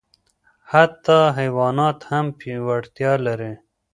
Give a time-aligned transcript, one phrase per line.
[0.71, 2.25] حتی حیوانات هم
[2.67, 3.53] وړتیا لري.